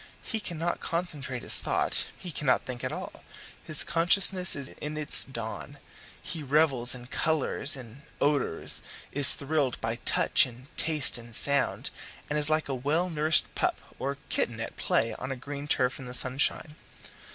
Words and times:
He 0.23 0.39
cannot 0.39 0.79
concentrate 0.79 1.43
his 1.43 1.59
thought 1.59 2.07
he 2.17 2.31
cannot 2.31 2.63
think 2.65 2.83
at 2.83 2.91
all; 2.91 3.23
his 3.63 3.83
consciousness 3.83 4.55
is 4.55 4.69
in 4.81 4.97
its 4.97 5.23
dawn; 5.23 5.77
he 6.19 6.41
revels 6.41 6.95
in 6.95 7.05
colours, 7.05 7.75
in 7.75 8.01
odours, 8.19 8.81
is 9.11 9.35
thrilled 9.35 9.79
by 9.79 9.97
touch 9.97 10.47
and 10.47 10.75
taste 10.75 11.19
and 11.19 11.35
sound, 11.35 11.91
and 12.31 12.39
is 12.39 12.49
like 12.49 12.67
a 12.67 12.73
well 12.73 13.11
nourished 13.11 13.53
pup 13.53 13.79
or 13.99 14.17
kitten 14.29 14.59
at 14.59 14.75
play 14.75 15.13
on 15.13 15.31
a 15.31 15.35
green 15.35 15.67
turf 15.67 15.99
in 15.99 16.07
the 16.07 16.15
sunshine. 16.15 16.73